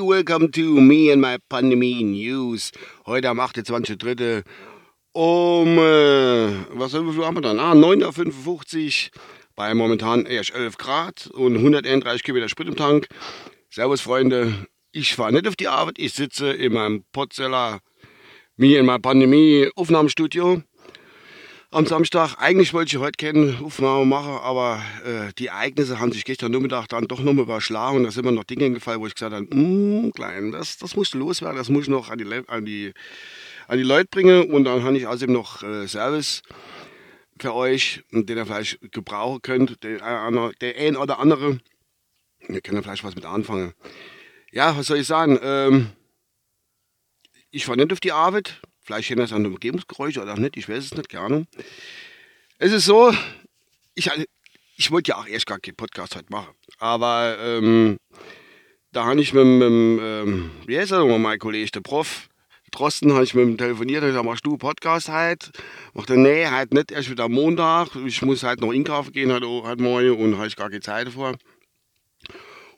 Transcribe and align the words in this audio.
Welcome 0.00 0.50
to 0.52 0.80
me 0.80 1.12
and 1.12 1.20
my 1.20 1.38
Pandemie 1.48 2.02
News. 2.02 2.72
Heute 3.06 3.28
am 3.28 3.40
28.03. 3.40 4.42
um, 5.12 5.78
äh, 5.78 6.78
was 6.78 6.94
haben 6.94 7.14
wir 7.16 7.40
dann? 7.40 7.58
Ah, 7.58 7.72
9.55 7.72 9.06
Uhr 9.06 9.20
bei 9.56 9.74
momentan 9.74 10.26
erst 10.26 10.54
11 10.54 10.78
Grad 10.78 11.26
und 11.28 11.56
131 11.56 12.22
Kilometer 12.22 12.48
Sprit 12.48 12.68
im 12.68 12.76
Tank. 12.76 13.08
Servus 13.70 14.00
Freunde, 14.00 14.66
ich 14.92 15.14
fahre 15.14 15.32
nicht 15.32 15.48
auf 15.48 15.56
die 15.56 15.68
Arbeit, 15.68 15.98
ich 15.98 16.12
sitze 16.12 16.50
in 16.50 16.72
meinem 16.72 17.04
Potzeller 17.12 17.80
Me 18.56 18.78
and 18.78 18.86
my 18.86 18.98
Pandemie 18.98 19.68
Aufnahmestudio 19.76 20.62
am 21.70 21.86
Samstag. 21.86 22.36
Eigentlich 22.38 22.72
wollte 22.72 22.96
ich 22.96 23.02
heute 23.02 23.16
keine 23.16 23.58
Aufnahme 23.62 24.06
machen, 24.06 24.38
aber 24.42 24.82
äh, 25.04 25.32
die 25.38 25.48
Ereignisse 25.48 25.98
haben 25.98 26.12
sich 26.12 26.24
gestern 26.24 26.52
Nachmittag 26.52 26.88
dann 26.88 27.06
doch 27.06 27.20
nochmal 27.20 27.44
überschlagen. 27.44 28.04
Da 28.04 28.10
sind 28.10 28.24
mir 28.24 28.32
noch 28.32 28.44
Dinge 28.44 28.70
gefallen, 28.70 29.00
wo 29.00 29.06
ich 29.06 29.14
gesagt 29.14 29.34
habe, 29.34 29.44
mm, 29.44 30.12
klein, 30.12 30.52
das, 30.52 30.78
das 30.78 30.92
du 30.92 31.18
loswerden, 31.18 31.58
das 31.58 31.68
muss 31.68 31.84
ich 31.84 31.88
noch 31.88 32.08
an 32.08 32.18
die, 32.18 32.48
an 32.48 32.64
die, 32.64 32.92
an 33.66 33.78
die 33.78 33.84
Leute 33.84 34.08
bringen. 34.10 34.50
Und 34.50 34.64
dann 34.64 34.82
habe 34.82 34.96
ich 34.96 35.06
außerdem 35.06 35.32
noch 35.32 35.62
äh, 35.62 35.86
Service 35.86 36.42
für 37.38 37.54
euch, 37.54 38.02
den 38.10 38.36
ihr 38.36 38.46
vielleicht 38.46 38.80
gebrauchen 38.92 39.42
könnt, 39.42 39.82
der, 39.84 39.98
der 40.60 40.76
ein 40.76 40.96
oder 40.96 41.18
andere. 41.18 41.60
Ihr 42.48 42.60
könnt 42.62 42.82
vielleicht 42.82 43.04
was 43.04 43.14
mit 43.14 43.26
anfangen. 43.26 43.74
Ja, 44.50 44.76
was 44.76 44.86
soll 44.86 44.98
ich 44.98 45.06
sagen? 45.06 45.38
Ähm, 45.42 45.90
ich 47.50 47.66
fahre 47.66 47.78
nicht 47.78 47.92
auf 47.92 48.00
die 48.00 48.12
Arbeit, 48.12 48.60
Vielleicht 48.88 49.08
kennen 49.08 49.20
das 49.20 49.34
an 49.34 49.44
Umgebungsgeräusche 49.44 50.22
oder 50.22 50.32
auch 50.32 50.38
nicht, 50.38 50.56
ich 50.56 50.66
weiß 50.66 50.82
es 50.82 50.94
nicht, 50.94 51.10
gerne. 51.10 51.46
Es 52.56 52.72
ist 52.72 52.86
so, 52.86 53.12
ich, 53.94 54.10
ich 54.78 54.90
wollte 54.90 55.10
ja 55.10 55.18
auch 55.18 55.26
erst 55.26 55.44
gar 55.44 55.60
keinen 55.60 55.76
Podcast 55.76 56.16
heute 56.16 56.32
machen. 56.32 56.54
Aber 56.78 57.36
ähm, 57.38 57.98
da 58.92 59.04
habe 59.04 59.20
ich 59.20 59.34
mit, 59.34 59.44
mit 59.44 59.68
ähm, 59.68 60.50
wie 60.64 60.78
heißt 60.78 60.92
er 60.92 61.04
mein 61.18 61.38
Kollege, 61.38 61.70
der 61.70 61.82
Prof, 61.82 62.30
Drosten, 62.70 63.12
habe 63.12 63.24
ich 63.24 63.34
mit 63.34 63.46
ihm 63.46 63.58
telefoniert 63.58 64.04
und 64.04 64.08
gesagt, 64.08 64.24
machst 64.24 64.46
du 64.46 64.56
Podcast 64.56 65.10
heute? 65.10 65.50
Macht 65.92 66.08
er, 66.08 66.16
nee, 66.16 66.46
halt 66.46 66.72
nicht 66.72 66.90
erst 66.90 67.10
wieder 67.10 67.24
am 67.24 67.32
Montag. 67.32 67.94
Ich 68.06 68.22
muss 68.22 68.42
halt 68.42 68.62
noch 68.62 68.72
einkaufen 68.72 69.12
gehen 69.12 69.30
heute, 69.30 69.46
heute 69.46 69.82
morgen 69.82 70.16
und 70.16 70.38
habe 70.38 70.46
ich 70.46 70.56
gar 70.56 70.70
keine 70.70 70.80
Zeit 70.80 71.08
davor. 71.08 71.34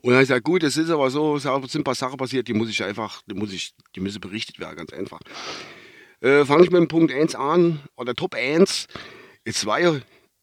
Und 0.02 0.10
dann 0.10 0.22
ich 0.22 0.28
gesagt, 0.28 0.42
gut, 0.42 0.64
es 0.64 0.76
ist 0.76 0.90
aber 0.90 1.08
so, 1.08 1.36
es 1.36 1.44
sind 1.44 1.76
ein 1.76 1.84
paar 1.84 1.94
Sachen 1.94 2.16
passiert, 2.16 2.48
die 2.48 2.54
muss 2.54 2.68
ich 2.68 2.82
einfach, 2.82 3.22
die 3.26 3.34
muss 3.34 3.52
ich, 3.52 3.74
die 3.94 4.00
müssen 4.00 4.20
berichtet 4.20 4.58
werden, 4.58 4.74
ganz 4.74 4.92
einfach. 4.92 5.20
Äh, 6.20 6.44
Fange 6.44 6.64
ich 6.64 6.70
mit 6.70 6.80
dem 6.80 6.88
Punkt 6.88 7.12
1 7.12 7.34
an, 7.34 7.80
oder 7.96 8.14
Top 8.14 8.34
1. 8.34 8.86
Jetzt 9.46 9.64
war 9.64 9.80
ja, 9.80 9.94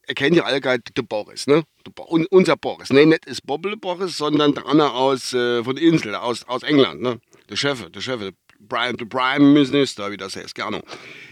ihr 0.08 0.16
kennt 0.16 0.36
ja 0.36 0.44
alle 0.44 0.60
gerade 0.60 0.82
den 0.82 1.08
Boris, 1.08 1.46
ne? 1.46 1.64
Un, 2.10 2.26
unser 2.32 2.58
Boris. 2.58 2.90
Ne, 2.90 3.06
nicht 3.06 3.26
ist 3.26 3.46
Bobble 3.46 3.78
Boris, 3.78 4.18
sondern 4.18 4.54
der 4.56 4.66
Anna 4.66 4.90
aus, 4.90 5.34
äh, 5.34 5.64
von 5.64 5.76
der 5.76 5.84
Insel, 5.84 6.16
aus, 6.16 6.44
aus 6.48 6.64
England, 6.64 7.02
ne? 7.02 7.20
Der 7.50 7.56
Chef, 7.56 7.90
der 7.92 8.02
Chef, 8.02 8.20
der 8.20 8.32
Prime, 8.68 8.98
der 8.98 9.06
Prime 9.06 9.46
Minister, 9.54 10.12
wie 10.12 10.18
das 10.18 10.36
heißt, 10.36 10.56
gerne. 10.56 10.82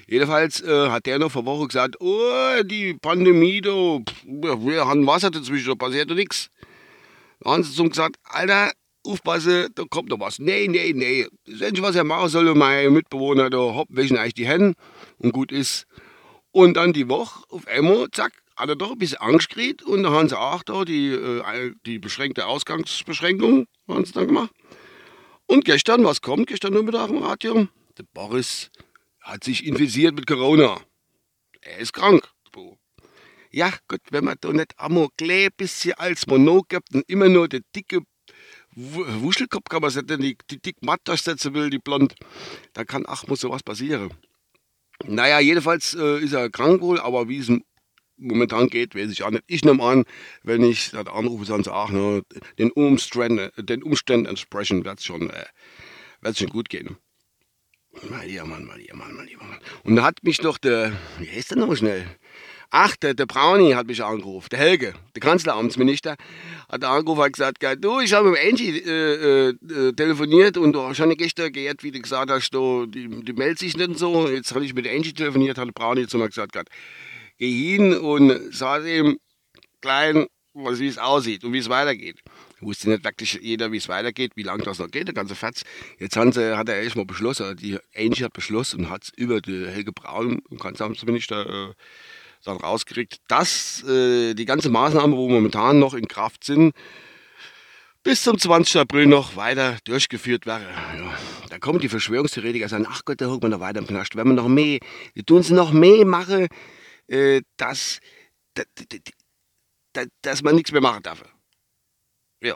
Jedenfalls 0.07 0.61
äh, 0.61 0.89
hat 0.89 1.07
der 1.07 1.17
noch 1.17 1.31
vor 1.31 1.45
Woche 1.45 1.67
gesagt, 1.67 1.99
oh, 1.99 2.61
die 2.63 2.93
Pandemie, 2.93 3.61
du, 3.61 4.03
wir 4.23 4.85
haben 4.85 5.07
Wasser 5.07 5.31
dazwischen, 5.31 5.69
da 5.69 5.75
passiert 5.75 6.11
nichts. 6.11 6.51
Da 7.39 7.51
haben 7.51 7.63
sie 7.63 7.73
zum 7.73 7.89
gesagt, 7.89 8.17
Alter, 8.23 8.71
aufpassen, 9.06 9.70
da 9.75 9.84
kommt 9.89 10.09
noch 10.09 10.20
was. 10.20 10.39
Nee, 10.39 10.67
nee, 10.67 10.94
nee. 10.94 11.28
Das 11.45 11.61
Einzige, 11.61 11.84
was 11.84 11.95
er 11.95 12.03
machen 12.03 12.30
soll, 12.30 12.53
mein 12.56 12.94
Mitbewohner, 12.94 13.50
da 13.50 13.58
hopp, 13.58 13.88
wäschen 13.89 14.17
eigentlich 14.17 14.34
die 14.34 14.47
Hände 14.47 14.73
und 15.20 15.31
gut 15.31 15.52
ist. 15.52 15.86
Und 16.52 16.75
dann 16.78 16.94
die 16.94 17.09
Woche 17.09 17.44
auf 17.50 17.67
einmal, 17.67 18.08
zack, 18.12 18.34
hat 18.56 18.70
er 18.70 18.75
doch 18.75 18.92
ein 18.92 18.97
bisschen 18.97 19.20
Angst 19.20 19.50
gekriegt 19.50 19.84
und 19.84 20.03
da 20.03 20.12
haben 20.12 20.29
sie 20.29 20.40
auch 20.40 20.63
da 20.63 20.85
die, 20.85 21.09
äh, 21.09 21.74
die 21.85 22.00
beschränkte 22.00 22.46
Ausgangsbeschränkung 22.46 23.68
haben 23.88 24.06
sie 24.06 24.13
dann 24.13 24.28
gemacht. 24.28 24.52
Und 25.47 25.66
gestern, 25.66 26.03
was 26.03 26.22
kommt 26.22 26.47
gestern 26.47 26.74
Nachmittag 26.74 27.09
im 27.09 27.18
Radio? 27.18 27.68
Der 27.97 28.06
Boris 28.13 28.72
hat 29.22 29.44
sich 29.44 29.66
infiziert 29.66 30.16
mit 30.16 30.28
Corona. 30.28 30.79
Er 31.62 31.78
ist 31.79 31.94
krank. 31.94 32.29
Ja, 33.56 33.72
gut, 33.88 34.02
wenn 34.12 34.25
man 34.25 34.35
da 34.41 34.52
nicht 34.52 34.78
einmal 34.78 35.08
ein 35.22 35.50
bisschen 35.56 35.94
als 35.94 36.28
Mono 36.28 36.63
gibt 36.68 36.94
und 36.94 37.08
immer 37.08 37.29
nur 37.29 37.47
der 37.47 37.62
dicke 37.74 38.02
Wuschelkopf 38.75 39.69
kann 39.69 39.81
man 39.81 39.90
setzen, 39.90 40.22
die, 40.22 40.38
die 40.50 40.62
dick 40.62 40.78
matt 40.81 41.02
durchsetzen 41.06 41.53
will, 41.53 41.69
die 41.69 41.80
blond, 41.80 42.16
da 42.74 42.84
kann 42.84 43.06
ach, 43.08 43.25
muss 43.28 43.40
sowas 43.40 43.63
passieren. 43.63 44.13
Naja, 45.06 45.40
jedenfalls 45.40 45.94
äh, 45.94 46.19
ist 46.19 46.34
er 46.34 46.50
krank 46.50 46.81
wohl, 46.81 47.00
aber 47.00 47.28
wie 47.30 47.40
es 47.40 47.52
momentan 48.18 48.68
geht, 48.68 48.96
weiß 48.96 49.12
ich 49.12 49.24
auch 49.24 49.31
nicht. 49.31 49.44
Ich 49.47 49.64
nehme 49.64 49.84
an, 49.84 50.06
wenn 50.44 50.64
ich 50.64 50.91
das 50.91 51.08
anrufe, 51.08 51.46
dann 51.46 51.64
sage 51.64 51.94
ne, 51.94 52.24
den, 52.58 52.72
Umständen, 52.72 53.52
den 53.58 53.84
Umständen 53.84 54.25
entsprechend 54.25 54.85
wird 54.85 55.00
es 55.00 55.06
schon, 55.06 55.30
äh, 55.30 56.34
schon 56.34 56.50
gut 56.50 56.69
gehen. 56.69 56.97
Mein 58.09 58.28
lieber 58.28 58.46
Mann, 58.46 58.66
mein 58.66 58.80
lieber 58.80 58.96
Mann, 58.96 59.14
mein 59.16 59.25
lieber 59.25 59.46
Mann. 59.46 59.59
Und 59.84 59.96
da 59.96 60.03
hat 60.03 60.24
mich 60.24 60.41
noch 60.41 60.58
der, 60.58 60.91
wie 61.19 61.30
heißt 61.30 61.52
der 61.52 61.58
noch 61.58 61.75
schnell? 61.75 62.06
Ach, 62.70 62.96
der, 62.96 63.14
der 63.14 63.26
Brownie 63.26 63.76
hat 63.76 63.88
mich 63.88 64.03
angerufen, 64.03 64.48
der 64.52 64.59
Helge, 64.59 64.94
der 65.16 65.22
Kanzleramtsminister, 65.22 66.16
hat 66.70 66.84
angerufen 66.84 67.22
und 67.22 67.34
gesagt, 67.34 67.64
du, 67.80 68.00
ich 68.00 68.14
habe 68.14 68.31
mit 68.31 68.40
Angie 68.40 68.80
äh, 68.80 69.50
äh, 69.50 69.94
telefoniert 69.94 70.58
und 70.58 70.74
du 70.74 70.81
hast 70.81 70.98
schon 70.98 71.09
gestern 71.16 71.52
gehört, 71.52 71.84
wie 71.84 71.92
du 71.92 72.02
gesagt 72.02 72.31
hast, 72.31 72.50
du, 72.52 72.86
die, 72.86 73.08
die 73.08 73.34
meldet 73.34 73.59
sich 73.59 73.78
nicht 73.78 73.98
so. 73.98 74.28
Jetzt 74.28 74.53
habe 74.53 74.66
ich 74.66 74.74
mit 74.74 74.88
Angie 74.88 75.14
telefoniert, 75.14 75.58
hat 75.58 75.68
der 75.68 75.72
Brownie 75.72 76.08
zu 76.08 76.18
mir 76.18 76.28
gesagt, 76.28 76.56
geh 77.38 77.52
hin 77.52 77.98
und 77.98 78.53
sag 78.53 78.86
ihm 78.86 79.18
klein, 79.82 80.26
wie 80.53 80.88
es 80.88 80.97
aussieht 80.97 81.44
und 81.44 81.53
wie 81.53 81.59
es 81.59 81.70
weitergeht. 81.70 82.20
Wusste 82.62 82.90
nicht 82.90 83.03
wirklich 83.03 83.34
jeder, 83.42 83.72
wie 83.72 83.78
es 83.78 83.90
weitergeht, 83.90 84.32
wie 84.36 84.44
lange 84.44 84.64
das 84.64 84.80
noch 84.80 84.90
geht, 84.90 85.08
der 85.08 85.14
ganze 85.14 85.36
Fatz. 85.36 85.64
Jetzt 86.00 86.16
haben 86.16 86.32
sie, 86.32 86.58
hat 86.58 86.70
er 86.70 86.82
erstmal 86.82 87.06
beschlossen, 87.06 87.56
die 87.58 87.78
Angie 87.96 88.24
hat 88.24 88.34
beschlossen 88.34 88.82
und 88.82 88.90
hat 88.90 89.03
es 89.03 89.09
über 89.16 89.42
die 89.42 89.68
Helge 89.68 89.92
Braun, 89.92 90.42
Kanzleramtsminister, 90.59 91.70
äh, 91.70 91.74
dann 92.45 92.57
rausgekriegt, 92.57 93.19
dass 93.28 93.83
äh, 93.83 94.33
die 94.33 94.45
ganze 94.45 94.69
Maßnahmen, 94.69 95.16
wo 95.16 95.29
momentan 95.29 95.79
noch 95.79 95.94
in 95.94 96.07
Kraft 96.07 96.44
sind, 96.44 96.73
bis 98.06 98.23
zum 98.23 98.38
20. 98.38 98.81
April 98.81 99.07
noch 99.07 99.35
weiter 99.35 99.78
durchgeführt 99.83 100.45
werden. 100.45 100.67
Ja, 100.97 101.17
da 101.50 101.57
kommen 101.57 101.79
die 101.79 101.89
Verschwörungstheoretiker 101.89 102.66
und 102.66 102.69
sagen, 102.69 102.88
ach 102.88 103.01
Gott, 103.03 103.19
da 103.19 103.25
holt 103.25 103.41
man 103.41 103.51
noch 103.51 103.59
weiter 103.59 103.79
im 103.79 103.88
Knast. 103.88 104.16
Wenn 104.16 104.28
man 104.28 104.35
noch 104.35 104.47
mehr, 104.47 104.79
die 105.16 105.23
tun 105.23 105.41
sie 105.41 105.53
noch 105.53 105.72
mehr 105.72 106.05
machen, 106.05 106.47
äh, 107.07 107.41
dass, 107.57 108.00
dass, 108.53 108.67
dass, 110.22 110.44
man 110.44 110.55
nichts 110.55 110.72
mehr 110.72 110.81
machen 110.81 111.01
darf. 111.01 111.23
Ja, 112.41 112.55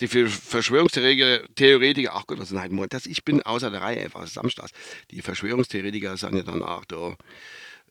die 0.00 0.08
Verschwörungstheoretiker, 0.08 2.14
ach 2.14 2.26
Gott, 2.26 2.40
was 2.40 2.50
ist 2.50 2.60
denn 2.60 2.86
das? 2.88 3.06
Ich 3.06 3.24
bin 3.24 3.40
außer 3.42 3.70
der 3.70 3.82
Reihe 3.82 4.02
einfach 4.02 4.26
Samstags. 4.26 4.72
Die 5.12 5.22
Verschwörungstheoretiker 5.22 6.16
sagen 6.16 6.38
ja 6.38 6.42
dann 6.42 6.64
auch 6.64 6.84
da, 6.84 7.14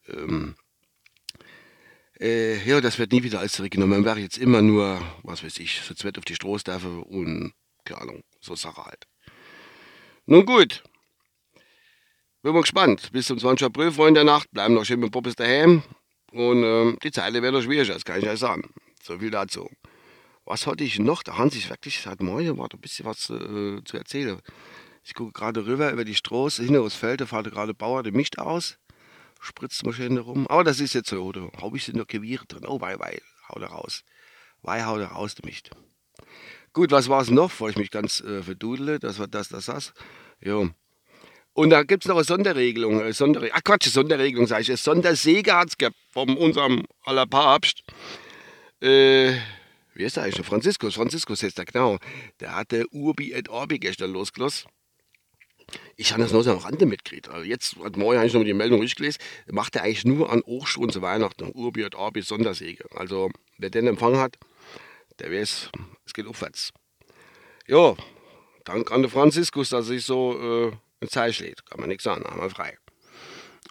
ähm, 0.09 0.55
äh, 2.19 2.63
ja, 2.67 2.81
das 2.81 2.99
wird 2.99 3.11
nie 3.11 3.23
wieder 3.23 3.39
alles 3.39 3.53
zurückgenommen. 3.53 3.93
Man 3.93 4.05
wäre 4.05 4.19
jetzt 4.19 4.37
immer 4.37 4.61
nur, 4.61 5.01
was 5.23 5.43
weiß 5.43 5.59
ich, 5.59 5.81
so 5.81 5.93
zweit 5.93 6.17
auf 6.17 6.25
die 6.25 6.35
darf 6.63 6.83
und, 6.85 7.53
keine 7.85 8.01
Ahnung, 8.01 8.23
so 8.41 8.55
Sache 8.55 8.83
halt. 8.83 9.03
Nun 10.25 10.45
gut. 10.45 10.83
Bin 12.41 12.53
mal 12.53 12.61
gespannt. 12.61 13.11
Bis 13.11 13.27
zum 13.27 13.39
20. 13.39 13.67
April, 13.67 13.91
Freunde 13.91 14.19
der 14.19 14.25
Nacht. 14.25 14.49
Bleiben 14.51 14.73
noch 14.73 14.85
schön 14.85 14.99
mit 14.99 15.11
Poppes 15.11 15.35
daheim. 15.35 15.83
Und 16.31 16.63
ähm, 16.63 16.97
die 17.03 17.11
Zeile 17.11 17.41
wird 17.41 17.53
noch 17.53 17.61
schwieriger, 17.61 17.93
das 17.93 18.05
kann 18.05 18.19
ich 18.19 18.27
euch 18.27 18.39
sagen. 18.39 18.69
So 19.01 19.19
viel 19.19 19.31
dazu. 19.31 19.69
Was 20.45 20.67
hatte 20.67 20.83
ich 20.83 20.99
noch? 20.99 21.23
Da 21.23 21.37
haben 21.37 21.49
sich 21.49 21.69
wirklich 21.69 21.99
seit 21.99 22.21
morgen 22.21 22.57
war 22.57 22.69
ein 22.71 22.79
bisschen 22.79 23.05
was 23.05 23.29
äh, 23.29 23.83
zu 23.83 23.97
erzählen. 23.97 24.39
Ich 25.03 25.13
gucke 25.13 25.31
gerade 25.31 25.65
rüber 25.65 25.91
über 25.91 26.03
die 26.03 26.15
Straße, 26.15 26.63
hinter 26.63 26.83
das 26.83 26.95
Feld, 26.95 27.21
da 27.21 27.25
fährt 27.25 27.51
gerade 27.51 27.73
Bauer, 27.73 28.03
der 28.03 28.11
mischt 28.11 28.37
aus 28.37 28.77
spritzt 29.39 29.85
mal 29.85 29.93
schön 29.93 30.17
rum. 30.17 30.47
Aber 30.47 30.63
das 30.63 30.79
ist 30.79 30.93
jetzt 30.93 31.09
so, 31.09 31.31
da 31.31 31.49
habe 31.61 31.77
ich 31.77 31.85
sind 31.85 31.97
noch 31.97 32.07
Gewirr 32.07 32.43
drin. 32.47 32.65
Oh, 32.65 32.81
wei, 32.81 32.99
wei, 32.99 33.19
hau 33.49 33.59
da 33.59 33.67
raus. 33.67 34.03
Wei, 34.61 34.83
hau 34.83 34.97
da 34.97 35.07
raus, 35.07 35.35
du 35.35 35.45
Mist. 35.45 35.69
Gut, 36.73 36.91
was 36.91 37.09
war 37.09 37.21
es 37.21 37.29
noch, 37.29 37.49
bevor 37.49 37.69
ich 37.69 37.75
mich 37.75 37.91
ganz 37.91 38.21
äh, 38.21 38.43
verdudele? 38.43 38.99
Das 38.99 39.19
war 39.19 39.27
das, 39.27 39.49
das, 39.49 39.65
das. 39.65 39.93
Jo. 40.39 40.69
Und 41.53 41.71
da 41.71 41.81
gibt 41.81 42.05
es 42.05 42.07
noch 42.07 42.17
eine 42.17 42.23
Sonderregelung. 42.23 43.01
Eine 43.01 43.13
Sonderre 43.13 43.49
Ach 43.51 43.63
Quatsch, 43.63 43.87
Sonderregelung, 43.87 44.45
sage 44.45 44.61
ich. 44.61 44.69
Eine 44.69 44.77
Sondersege 44.77 45.55
hat 45.55 45.69
es 45.69 45.89
von 46.11 46.37
unserem 46.37 46.85
aller 47.03 47.25
Papst. 47.25 47.81
Äh, 48.79 49.33
wie 49.95 50.03
ist 50.03 50.17
der 50.17 50.23
eigentlich? 50.25 50.45
Franziskus. 50.45 50.93
Franziskus 50.93 51.41
heißt 51.41 51.57
der, 51.57 51.65
genau. 51.65 51.97
Der 52.39 52.55
hatte 52.55 52.85
Urbi 52.91 53.31
et 53.33 53.49
Orbi 53.49 53.79
gestern 53.79 54.11
losgelassen. 54.11 54.69
Ich 55.99 56.11
habe 56.11 56.21
das 56.21 56.31
noch 56.31 56.43
so 56.43 56.51
am 56.51 56.59
Rande 56.59 56.85
mitgekriegt. 56.85 57.27
Also 57.27 57.43
jetzt, 57.43 57.75
heute 57.77 57.97
Morgen 57.97 58.17
habe 58.17 58.27
ich 58.27 58.33
noch 58.33 58.43
die 58.43 58.53
Meldung 58.53 58.79
durchgelesen, 58.79 59.19
macht 59.47 59.75
er 59.75 59.81
eigentlich 59.81 60.05
nur 60.05 60.31
an 60.31 60.43
Hochschulen 60.45 60.91
zu 60.91 61.01
Weihnachten, 61.01 61.51
Urbi 61.51 61.83
und 61.85 61.95
Orbi, 61.95 62.21
Sondersäge. 62.21 62.85
Also, 62.95 63.31
wer 63.57 63.71
den 63.71 63.87
Empfang 63.87 64.15
hat, 64.17 64.35
der 65.17 65.31
weiß, 65.31 65.71
es 66.05 66.13
geht 66.13 66.27
aufwärts. 66.27 66.71
Ja, 67.65 67.95
dank 68.63 68.91
an 68.91 69.01
den 69.01 69.09
Franziskus, 69.09 69.69
dass 69.69 69.87
sich 69.87 70.05
so 70.05 70.69
äh, 70.69 70.71
ein 71.01 71.09
Zeichen 71.09 71.47
lädt. 71.47 71.65
Kann 71.65 71.79
man 71.79 71.89
nichts 71.89 72.03
sagen, 72.03 72.23
haben 72.25 72.41
wir 72.41 72.51
frei. 72.51 72.77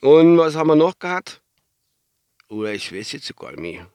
Und 0.00 0.37
was 0.37 0.56
haben 0.56 0.67
wir 0.67 0.75
noch 0.75 0.99
gehabt? 0.99 1.40
Oder 2.49 2.75
ich 2.75 2.93
weiß 2.93 3.12
jetzt 3.12 3.37
gar 3.37 3.52
nicht. 3.52 3.87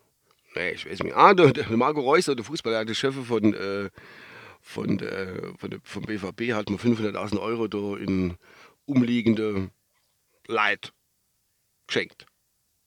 Nee, 0.56 0.72
ich 0.72 0.90
weiß 0.90 1.04
nicht. 1.04 1.16
Ah, 1.16 1.34
der, 1.34 1.52
der 1.52 1.70
Marco 1.72 2.00
Reus, 2.00 2.26
der 2.26 2.42
Fußballer, 2.42 2.86
der 2.86 2.94
Chef 2.94 3.16
von, 3.28 3.54
äh, 3.54 3.90
von 4.62 4.98
der, 4.98 5.54
von 5.58 5.70
der, 5.70 5.80
vom 5.84 6.04
BVB 6.04 6.54
hat 6.54 6.70
man 6.70 6.80
500.000 6.80 7.40
Euro 7.40 7.68
da 7.68 7.98
in 7.98 8.38
umliegende 8.86 9.72
Leid 10.48 10.94
geschenkt. 11.88 12.26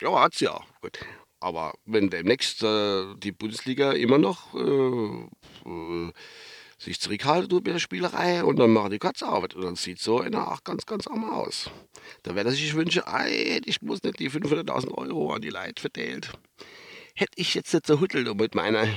Ja, 0.00 0.20
hat's 0.20 0.40
ja. 0.40 0.60
Gut. 0.80 0.98
Aber 1.40 1.74
wenn 1.84 2.08
demnächst 2.08 2.62
äh, 2.62 3.14
die 3.16 3.32
Bundesliga 3.32 3.92
immer 3.92 4.18
noch 4.18 4.54
äh, 4.54 5.68
äh, 5.68 6.12
sich 6.78 7.00
zurückhalten 7.00 7.48
tut 7.48 7.64
mit 7.64 7.74
der 7.74 7.80
Spielerei 7.80 8.42
und 8.44 8.58
dann 8.58 8.72
machen 8.72 8.90
die 8.90 8.98
Katze 8.98 9.26
Arbeit. 9.26 9.54
Und 9.54 9.62
dann 9.62 9.76
sieht 9.76 10.00
so 10.00 10.20
einer 10.20 10.50
auch 10.50 10.64
ganz, 10.64 10.86
ganz 10.86 11.06
arm 11.06 11.24
aus. 11.24 11.70
Da 12.22 12.34
wäre 12.34 12.50
sich 12.50 12.74
wünschen, 12.74 13.02
ey, 13.06 13.60
ich 13.64 13.82
muss 13.82 14.02
nicht 14.02 14.18
die 14.20 14.30
500.000 14.30 14.92
Euro 14.92 15.32
an 15.32 15.42
die 15.42 15.50
Leute 15.50 15.80
verteilt. 15.80 16.30
Hätte 17.14 17.32
ich 17.36 17.54
jetzt 17.54 17.72
nicht 17.72 17.86
so 17.86 18.00
huttelt 18.00 18.34
mit 18.34 18.54
meiner 18.54 18.88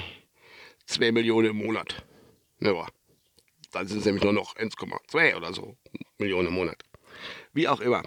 2 0.86 1.12
Millionen 1.12 1.50
im 1.50 1.58
Monat. 1.58 2.04
Ja, 2.60 2.88
dann 3.72 3.88
sind 3.88 4.00
es 4.00 4.06
nämlich 4.06 4.24
nur 4.24 4.34
noch 4.34 4.56
1,2 4.56 5.36
oder 5.36 5.54
so 5.54 5.78
Millionen 6.18 6.48
im 6.48 6.54
Monat. 6.54 6.84
Wie 7.54 7.68
auch 7.68 7.80
immer. 7.80 8.04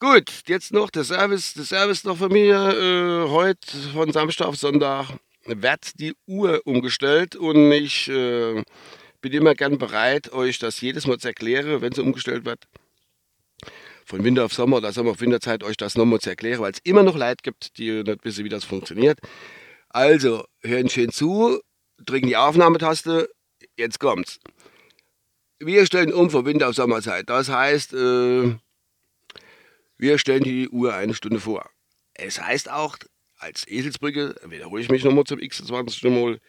Gut, 0.00 0.44
jetzt 0.46 0.72
noch 0.72 0.90
der 0.90 1.04
Service, 1.04 1.54
der 1.54 1.64
Service 1.64 2.04
noch 2.04 2.18
von 2.18 2.32
mir. 2.32 2.54
Äh, 2.54 3.30
heute 3.30 3.76
von 3.92 4.12
Samstag 4.12 4.46
auf 4.46 4.56
Sonntag 4.56 5.10
wird 5.44 5.98
die 5.98 6.14
Uhr 6.26 6.60
umgestellt 6.64 7.34
und 7.34 7.72
ich 7.72 8.08
äh, 8.08 8.62
bin 9.20 9.32
immer 9.32 9.54
gern 9.54 9.78
bereit, 9.78 10.32
euch 10.32 10.58
das 10.58 10.80
jedes 10.80 11.06
Mal 11.06 11.18
zu 11.18 11.28
erklären, 11.28 11.80
wenn 11.80 11.92
sie 11.92 12.02
umgestellt 12.02 12.44
wird. 12.44 12.68
Von 14.04 14.22
Winter 14.24 14.44
auf 14.44 14.54
Sommer 14.54 14.76
oder 14.76 14.92
Sommer 14.92 15.10
auf 15.10 15.20
Winterzeit 15.20 15.64
euch 15.64 15.76
das 15.76 15.96
nochmal 15.96 16.20
zu 16.20 16.30
erklären, 16.30 16.60
weil 16.60 16.72
es 16.72 16.78
immer 16.84 17.02
noch 17.02 17.16
Leid 17.16 17.42
gibt, 17.42 17.76
die 17.78 18.02
nicht 18.04 18.24
wissen, 18.24 18.44
wie 18.44 18.48
das 18.48 18.64
funktioniert. 18.64 19.18
Also, 19.88 20.44
hören 20.60 20.88
schön 20.88 21.10
zu, 21.10 21.60
drücken 21.98 22.28
die 22.28 22.36
Aufnahmetaste, 22.36 23.28
jetzt 23.76 24.00
kommt's. 24.00 24.40
Wir 25.58 25.86
stellen 25.86 26.12
um 26.12 26.30
von 26.30 26.44
Winter 26.46 26.68
auf 26.68 26.74
Sommerzeit. 26.74 27.28
Das 27.28 27.48
heißt, 27.48 27.92
äh, 27.92 28.56
wir 29.96 30.18
stellen 30.18 30.44
die 30.44 30.68
Uhr 30.68 30.94
eine 30.94 31.14
Stunde 31.14 31.40
vor. 31.40 31.68
Es 32.14 32.40
heißt 32.40 32.70
auch, 32.70 32.96
als 33.38 33.66
Eselsbrücke, 33.66 34.36
wiederhole 34.46 34.82
ich 34.82 34.90
mich 34.90 35.04
nochmal 35.04 35.24
zum 35.24 35.38
x20. 35.38 36.08
Mal, 36.10 36.40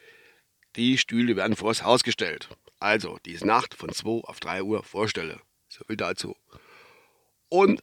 die 0.76 0.98
Stühle 0.98 1.36
werden 1.36 1.56
vors 1.56 1.82
Haus 1.82 2.02
gestellt. 2.02 2.48
Also, 2.78 3.18
diese 3.24 3.46
Nacht 3.46 3.74
von 3.74 3.92
2 3.92 4.24
auf 4.24 4.40
3 4.40 4.62
Uhr 4.62 4.82
vorstelle. 4.82 5.40
So 5.68 5.84
viel 5.84 5.96
dazu. 5.96 6.36
Und 7.48 7.82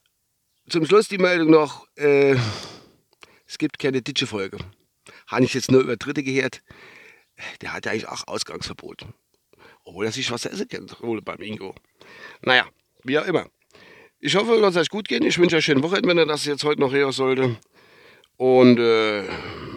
zum 0.69 0.85
Schluss 0.85 1.07
die 1.07 1.17
Meldung 1.17 1.49
noch, 1.49 1.87
äh, 1.95 2.35
es 3.45 3.57
gibt 3.57 3.79
keine 3.79 4.01
Ditsche-Folge. 4.01 4.57
Habe 5.27 5.45
ich 5.45 5.53
jetzt 5.53 5.71
nur 5.71 5.81
über 5.81 5.97
Dritte 5.97 6.23
gehört. 6.23 6.61
Der 7.61 7.73
hat 7.73 7.85
ja 7.85 7.91
eigentlich 7.91 8.07
auch 8.07 8.27
Ausgangsverbot. 8.27 9.05
Obwohl 9.83 10.05
er 10.05 10.11
sich 10.11 10.31
was 10.31 10.45
essen 10.45 10.67
kennt, 10.67 11.01
wohl 11.01 11.21
beim 11.21 11.41
Ingo. 11.41 11.73
Naja, 12.41 12.67
wie 13.03 13.17
auch 13.19 13.25
immer. 13.25 13.47
Ich 14.19 14.35
hoffe, 14.35 14.55
es 14.55 14.75
euch 14.75 14.89
gut 14.89 15.07
geht. 15.07 15.23
Ich 15.23 15.37
wünsche 15.37 15.57
euch 15.57 15.65
schönen 15.65 15.83
Wochenende, 15.83 16.09
wenn 16.09 16.17
ihr 16.17 16.25
das 16.25 16.45
jetzt 16.45 16.63
heute 16.63 16.81
noch 16.81 16.91
hören 16.91 17.11
sollte. 17.11 17.57
Und 18.35 18.79
äh, 18.79 19.23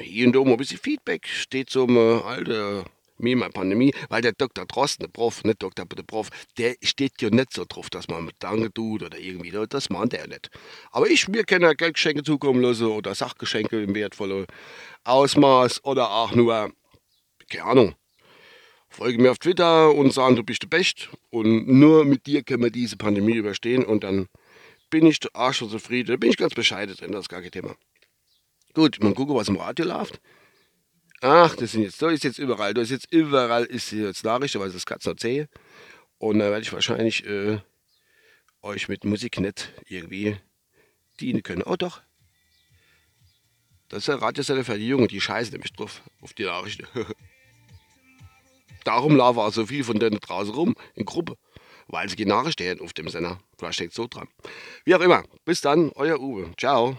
hier 0.00 0.26
und 0.26 0.34
da 0.34 0.40
ein 0.40 0.56
bisschen 0.56 0.78
Feedback 0.78 1.26
steht 1.26 1.70
zum 1.70 1.96
äh, 1.96 2.20
alten 2.22 2.84
Mima 3.20 3.48
Pandemie, 3.48 3.92
weil 4.08 4.22
der 4.22 4.32
Dr. 4.32 4.66
Drosten, 4.66 5.04
der 5.04 5.12
Prof, 5.12 5.44
nicht 5.44 5.62
Dr. 5.62 5.84
der 5.84 6.02
Prof, 6.02 6.30
der 6.58 6.74
steht 6.82 7.20
ja 7.20 7.30
nicht 7.30 7.52
so 7.52 7.64
drauf, 7.68 7.90
dass 7.90 8.08
man 8.08 8.24
mit 8.24 8.36
Danke 8.38 8.72
tut 8.72 9.02
oder 9.02 9.18
irgendwie, 9.18 9.52
das 9.68 9.90
meint 9.90 10.14
er 10.14 10.26
nicht. 10.26 10.50
Aber 10.90 11.08
ich, 11.08 11.28
mir 11.28 11.44
kann 11.44 11.62
ja 11.62 11.72
Geldgeschenke 11.72 12.22
zukommen 12.22 12.62
lassen 12.62 12.86
oder 12.86 13.14
Sachgeschenke 13.14 13.82
im 13.82 13.94
wertvollen 13.94 14.46
Ausmaß 15.04 15.84
oder 15.84 16.10
auch 16.10 16.34
nur, 16.34 16.72
keine 17.50 17.64
Ahnung, 17.64 17.94
folge 18.88 19.20
mir 19.20 19.30
auf 19.30 19.38
Twitter 19.38 19.94
und 19.94 20.12
sagen, 20.12 20.36
du 20.36 20.42
bist 20.42 20.62
der 20.62 20.68
Best 20.68 21.10
und 21.30 21.68
nur 21.68 22.04
mit 22.04 22.26
dir 22.26 22.42
können 22.42 22.62
wir 22.62 22.70
diese 22.70 22.96
Pandemie 22.96 23.34
überstehen 23.34 23.84
und 23.84 24.04
dann 24.04 24.28
bin 24.90 25.06
ich 25.06 25.20
der 25.20 25.34
Arsch 25.34 25.62
und 25.62 25.70
zufrieden, 25.70 26.18
bin 26.18 26.30
ich 26.30 26.36
ganz 26.36 26.54
bescheiden 26.54 26.96
drin, 26.96 27.12
das 27.12 27.22
ist 27.22 27.28
gar 27.28 27.42
kein 27.42 27.52
Thema. 27.52 27.76
Gut, 28.74 29.02
mal 29.02 29.14
gucken, 29.14 29.34
was 29.34 29.48
im 29.48 29.56
Radio 29.56 29.86
läuft. 29.86 30.20
Ach, 31.20 31.54
das 31.56 31.72
sind 31.72 31.82
jetzt, 31.82 32.00
da 32.00 32.10
ist 32.10 32.24
jetzt 32.24 32.38
überall, 32.38 32.72
da 32.72 32.80
ist 32.80 32.90
jetzt 32.90 33.12
überall 33.12 33.64
ist 33.64 33.92
jetzt 33.92 34.24
Nachrichten, 34.24 34.60
weil 34.60 34.70
das 34.70 34.86
Katz 34.86 35.04
noch 35.04 35.16
zäh. 35.16 35.46
Und 36.18 36.38
da 36.38 36.50
werde 36.50 36.62
ich 36.62 36.72
wahrscheinlich 36.72 37.26
äh, 37.26 37.58
euch 38.62 38.88
mit 38.88 39.04
Musik 39.04 39.38
nicht 39.40 39.72
irgendwie 39.86 40.36
dienen 41.20 41.42
können. 41.42 41.62
Oh 41.62 41.76
doch. 41.76 42.00
Das 43.88 44.00
ist 44.00 44.08
der 44.08 44.22
Radiosender 44.22 44.64
für 44.64 44.78
die 44.78 44.86
Jungen, 44.86 45.08
die 45.08 45.20
scheißen 45.20 45.52
nämlich 45.52 45.72
drauf 45.72 46.02
auf 46.20 46.32
die 46.32 46.44
Nachrichten. 46.44 46.86
Darum 48.84 49.16
laufen 49.16 49.38
auch 49.38 49.52
so 49.52 49.66
viel 49.66 49.84
von 49.84 49.98
denen 49.98 50.18
draußen 50.20 50.54
rum 50.54 50.74
in 50.94 51.04
Gruppe, 51.04 51.36
weil 51.88 52.08
sie 52.08 52.16
die 52.16 52.26
Nachrichten 52.26 52.80
auf 52.80 52.92
dem 52.92 53.08
Sender. 53.08 53.38
Vielleicht 53.58 53.74
steckt 53.74 53.94
so 53.94 54.06
dran. 54.08 54.28
Wie 54.84 54.94
auch 54.94 55.00
immer. 55.00 55.24
Bis 55.44 55.60
dann, 55.60 55.90
euer 55.94 56.20
Uwe. 56.20 56.50
Ciao. 56.56 56.96